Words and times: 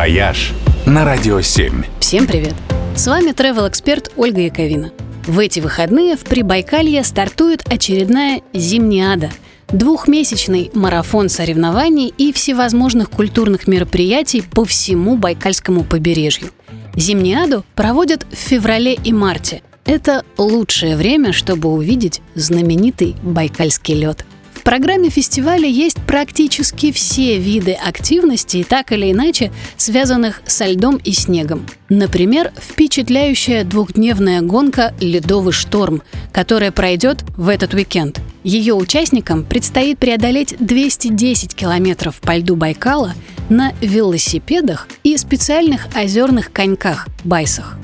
«Вояж» 0.00 0.54
на 0.86 1.04
Радио 1.04 1.42
7. 1.42 1.84
Всем 2.00 2.26
привет! 2.26 2.54
С 2.96 3.06
вами 3.06 3.32
travel 3.32 3.68
эксперт 3.68 4.10
Ольга 4.16 4.40
Яковина. 4.40 4.92
В 5.26 5.38
эти 5.38 5.60
выходные 5.60 6.16
в 6.16 6.20
Прибайкалье 6.20 7.04
стартует 7.04 7.70
очередная 7.70 8.40
«Зимниада»– 8.54 9.30
двухмесячный 9.68 10.70
марафон 10.72 11.28
соревнований 11.28 12.14
и 12.16 12.32
всевозможных 12.32 13.10
культурных 13.10 13.68
мероприятий 13.68 14.40
по 14.40 14.64
всему 14.64 15.18
Байкальскому 15.18 15.84
побережью. 15.84 16.48
Зимниаду 16.96 17.66
проводят 17.74 18.26
в 18.32 18.36
феврале 18.36 18.94
и 18.94 19.12
марте. 19.12 19.60
Это 19.84 20.24
лучшее 20.38 20.96
время, 20.96 21.34
чтобы 21.34 21.68
увидеть 21.68 22.22
знаменитый 22.34 23.16
байкальский 23.22 23.96
лед. 23.96 24.24
В 24.60 24.62
программе 24.62 25.08
фестиваля 25.08 25.66
есть 25.66 25.96
практически 26.06 26.92
все 26.92 27.38
виды 27.38 27.72
активностей, 27.72 28.62
так 28.62 28.92
или 28.92 29.10
иначе 29.10 29.50
связанных 29.78 30.42
со 30.46 30.66
льдом 30.66 30.96
и 31.02 31.12
снегом. 31.12 31.66
Например, 31.88 32.52
впечатляющая 32.60 33.64
двухдневная 33.64 34.42
гонка 34.42 34.92
«Ледовый 35.00 35.54
шторм», 35.54 36.02
которая 36.30 36.72
пройдет 36.72 37.24
в 37.38 37.48
этот 37.48 37.72
уикенд. 37.72 38.20
Ее 38.44 38.74
участникам 38.74 39.44
предстоит 39.44 39.98
преодолеть 39.98 40.54
210 40.60 41.54
километров 41.54 42.20
по 42.20 42.36
льду 42.36 42.54
Байкала 42.54 43.14
на 43.48 43.72
велосипедах 43.80 44.88
и 45.02 45.16
специальных 45.16 45.88
озерных 45.96 46.52
коньках– 46.52 47.08
байсах. 47.24 47.78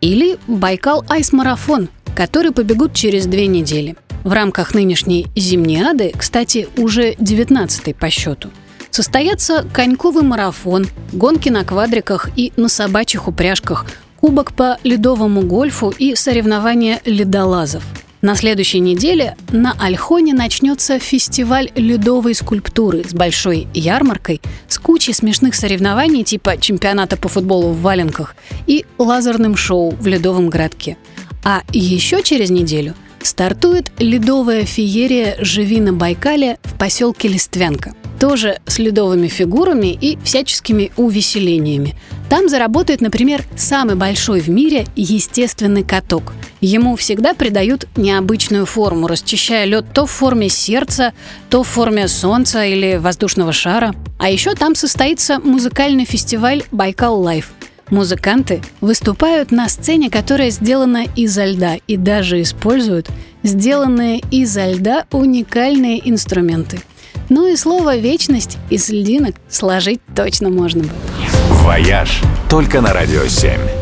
Или 0.00 0.38
Байкал 0.46 1.04
Айс-марафон, 1.08 1.88
который 2.14 2.52
побегут 2.52 2.94
через 2.94 3.26
две 3.26 3.48
недели– 3.48 3.96
в 4.24 4.32
рамках 4.32 4.74
нынешней 4.74 5.26
зимниады, 5.36 6.12
кстати, 6.16 6.68
уже 6.76 7.14
19 7.18 7.96
по 7.96 8.10
счету, 8.10 8.50
состоятся 8.90 9.66
коньковый 9.72 10.22
марафон, 10.22 10.86
гонки 11.12 11.48
на 11.48 11.64
квадриках 11.64 12.30
и 12.36 12.52
на 12.56 12.68
собачьих 12.68 13.28
упряжках, 13.28 13.86
кубок 14.20 14.52
по 14.52 14.78
ледовому 14.84 15.42
гольфу 15.42 15.90
и 15.96 16.14
соревнования 16.14 17.00
ледолазов. 17.04 17.84
На 18.22 18.34
следующей 18.34 18.80
неделе 18.80 19.34
на 19.50 19.74
Альхоне 19.80 20.34
начнется 20.34 20.98
фестиваль 20.98 21.70
ледовой 21.74 22.34
скульптуры 22.34 23.02
с 23.08 23.14
большой 23.14 23.66
ярмаркой, 23.72 24.42
с 24.68 24.78
кучей 24.78 25.14
смешных 25.14 25.54
соревнований 25.54 26.22
типа 26.22 26.58
чемпионата 26.58 27.16
по 27.16 27.30
футболу 27.30 27.68
в 27.68 27.80
валенках 27.80 28.36
и 28.66 28.84
лазерным 28.98 29.56
шоу 29.56 29.92
в 29.92 30.06
ледовом 30.06 30.50
городке. 30.50 30.98
А 31.42 31.62
еще 31.72 32.22
через 32.22 32.50
неделю– 32.50 32.94
стартует 33.22 33.92
ледовая 33.98 34.64
феерия 34.64 35.36
«Живи 35.40 35.80
на 35.80 35.92
Байкале» 35.92 36.58
в 36.62 36.78
поселке 36.78 37.28
Листвянка. 37.28 37.94
Тоже 38.18 38.60
с 38.66 38.78
ледовыми 38.78 39.28
фигурами 39.28 39.88
и 39.98 40.18
всяческими 40.22 40.92
увеселениями. 40.96 41.94
Там 42.28 42.48
заработает, 42.48 43.00
например, 43.00 43.44
самый 43.56 43.96
большой 43.96 44.40
в 44.40 44.48
мире 44.48 44.86
естественный 44.94 45.82
каток. 45.82 46.32
Ему 46.60 46.96
всегда 46.96 47.34
придают 47.34 47.88
необычную 47.96 48.66
форму, 48.66 49.06
расчищая 49.06 49.64
лед 49.64 49.86
то 49.92 50.06
в 50.06 50.10
форме 50.10 50.48
сердца, 50.48 51.14
то 51.48 51.62
в 51.62 51.68
форме 51.68 52.06
солнца 52.08 52.64
или 52.64 52.96
воздушного 52.96 53.52
шара. 53.52 53.94
А 54.18 54.28
еще 54.30 54.54
там 54.54 54.74
состоится 54.74 55.40
музыкальный 55.40 56.04
фестиваль 56.04 56.62
«Байкал 56.70 57.20
Live», 57.20 57.52
Музыканты 57.90 58.62
выступают 58.80 59.50
на 59.50 59.68
сцене, 59.68 60.10
которая 60.10 60.50
сделана 60.50 61.06
изо 61.16 61.44
льда, 61.44 61.76
и 61.86 61.96
даже 61.96 62.40
используют 62.40 63.08
сделанные 63.42 64.20
изо 64.30 64.70
льда 64.70 65.06
уникальные 65.10 66.08
инструменты. 66.08 66.80
Ну 67.28 67.46
и 67.46 67.56
слово 67.56 67.96
«вечность» 67.96 68.58
из 68.70 68.88
льдинок 68.90 69.36
сложить 69.48 70.00
точно 70.14 70.50
можно 70.50 70.82
будет. 70.82 70.92
«Вояж» 71.62 72.20
только 72.48 72.80
на 72.80 72.92
«Радио 72.92 73.22
7». 73.22 73.79